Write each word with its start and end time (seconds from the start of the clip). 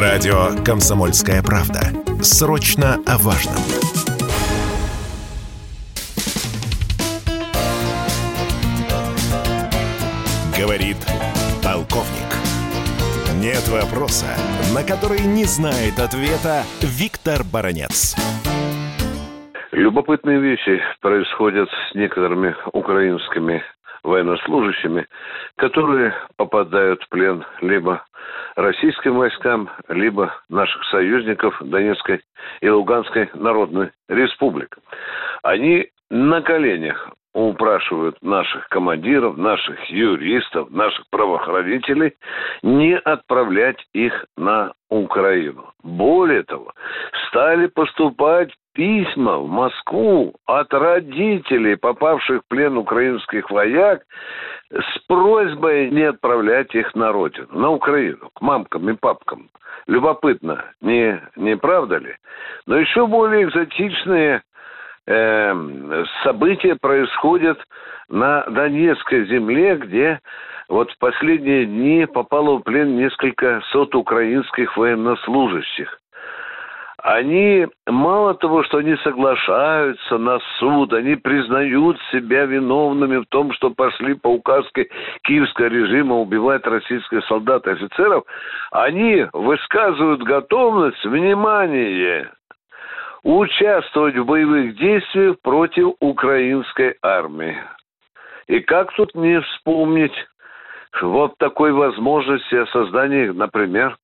Радио 0.00 0.54
«Комсомольская 0.64 1.42
правда». 1.42 1.80
Срочно 2.22 3.02
о 3.04 3.18
важном. 3.18 3.56
Говорит 10.56 10.98
полковник. 11.64 12.30
Нет 13.42 13.66
вопроса, 13.66 14.26
на 14.72 14.84
который 14.84 15.18
не 15.18 15.42
знает 15.46 15.98
ответа 15.98 16.62
Виктор 16.80 17.42
Баранец. 17.42 18.14
Любопытные 19.72 20.38
вещи 20.38 20.80
происходят 21.00 21.68
с 21.90 21.94
некоторыми 21.96 22.54
украинскими 22.72 23.64
военнослужащими, 24.08 25.06
которые 25.56 26.14
попадают 26.36 27.02
в 27.02 27.08
плен 27.10 27.44
либо 27.60 28.04
российским 28.56 29.16
войскам, 29.16 29.70
либо 29.88 30.34
наших 30.48 30.82
союзников 30.86 31.56
Донецкой 31.60 32.20
и 32.60 32.68
Луганской 32.68 33.30
Народной 33.34 33.90
Республик. 34.08 34.78
Они 35.42 35.88
на 36.10 36.40
коленях 36.42 37.10
упрашивают 37.34 38.20
наших 38.22 38.68
командиров, 38.68 39.36
наших 39.36 39.82
юристов, 39.90 40.70
наших 40.70 41.04
правоохранителей 41.10 42.14
не 42.62 42.96
отправлять 42.96 43.78
их 43.92 44.26
на 44.36 44.72
Украину. 44.88 45.72
Более 45.82 46.42
того, 46.42 46.72
стали 47.28 47.66
поступать 47.66 48.50
письма 48.72 49.38
в 49.38 49.48
Москву 49.48 50.34
от 50.46 50.72
родителей, 50.72 51.76
попавших 51.76 52.42
в 52.42 52.48
плен 52.48 52.76
украинских 52.76 53.50
вояк, 53.50 54.02
с 54.70 54.98
просьбой 55.06 55.90
не 55.90 56.02
отправлять 56.02 56.74
их 56.74 56.94
на 56.94 57.12
родину, 57.12 57.48
на 57.50 57.70
Украину, 57.70 58.30
к 58.34 58.40
мамкам 58.40 58.88
и 58.88 58.94
папкам. 58.94 59.50
Любопытно, 59.86 60.64
не, 60.80 61.20
не 61.36 61.56
правда 61.56 61.96
ли? 61.96 62.14
Но 62.66 62.76
еще 62.76 63.06
более 63.06 63.44
экзотичные 63.44 64.42
э, 65.08 66.04
события 66.22 66.76
происходят 66.76 67.58
на 68.08 68.44
Донецкой 68.44 69.26
земле, 69.26 69.76
где 69.76 70.20
вот 70.68 70.90
в 70.92 70.98
последние 70.98 71.64
дни 71.64 72.06
попало 72.06 72.58
в 72.58 72.62
плен 72.62 72.96
несколько 72.96 73.62
сот 73.70 73.94
украинских 73.94 74.76
военнослужащих. 74.76 75.98
Они 77.00 77.66
мало 77.86 78.34
того, 78.34 78.64
что 78.64 78.78
они 78.78 78.96
соглашаются 78.96 80.18
на 80.18 80.40
суд, 80.58 80.92
они 80.92 81.14
признают 81.14 81.96
себя 82.10 82.44
виновными 82.44 83.18
в 83.18 83.26
том, 83.26 83.52
что 83.52 83.70
пошли 83.70 84.14
по 84.14 84.28
указке 84.28 84.88
киевского 85.22 85.66
режима 85.66 86.16
убивать 86.16 86.66
российских 86.66 87.24
солдат 87.26 87.66
и 87.68 87.70
офицеров, 87.70 88.24
они 88.72 89.26
высказывают 89.32 90.22
готовность, 90.24 91.04
внимание, 91.04 92.30
участвовать 93.22 94.16
в 94.16 94.24
боевых 94.24 94.76
действиях 94.76 95.40
против 95.40 95.94
украинской 96.00 96.96
армии. 97.02 97.56
И 98.46 98.60
как 98.60 98.92
тут 98.92 99.14
не 99.14 99.40
вспомнить 99.40 100.14
вот 101.02 101.36
такой 101.38 101.72
возможности 101.72 102.54
о 102.54 102.66
создании, 102.66 103.28
например, 103.28 103.96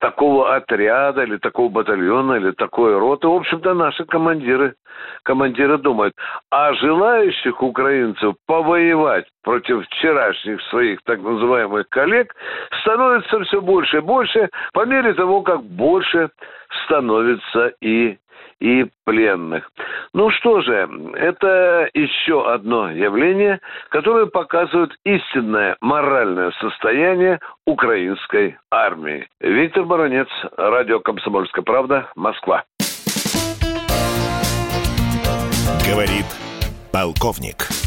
такого 0.00 0.54
отряда 0.54 1.22
или 1.22 1.36
такого 1.38 1.68
батальона 1.68 2.34
или 2.34 2.50
такой 2.52 2.98
роты. 2.98 3.28
В 3.28 3.34
общем-то, 3.34 3.74
наши 3.74 4.04
командиры, 4.04 4.74
командиры 5.22 5.78
думают. 5.78 6.14
А 6.50 6.74
желающих 6.74 7.62
украинцев 7.62 8.34
повоевать 8.46 9.26
против 9.42 9.86
вчерашних 9.86 10.60
своих 10.62 11.00
так 11.04 11.20
называемых 11.20 11.88
коллег 11.88 12.34
становится 12.82 13.40
все 13.44 13.60
больше 13.60 13.98
и 13.98 14.00
больше 14.00 14.50
по 14.72 14.84
мере 14.84 15.14
того, 15.14 15.42
как 15.42 15.62
больше 15.62 16.30
становится 16.84 17.72
и 17.80 18.18
и 18.60 18.86
пленных. 19.04 19.70
Ну 20.14 20.30
что 20.30 20.60
же, 20.60 20.88
это 21.14 21.88
еще 21.94 22.50
одно 22.50 22.90
явление, 22.90 23.60
которое 23.90 24.26
показывает 24.26 24.92
истинное 25.04 25.76
моральное 25.80 26.52
состояние 26.60 27.40
украинской 27.66 28.56
армии. 28.70 29.28
Виктор 29.40 29.84
Баранец, 29.84 30.28
радио 30.56 31.00
«Комсомольская 31.00 31.64
правда», 31.64 32.10
Москва. 32.16 32.64
Говорит 35.88 36.26
полковник. 36.92 37.85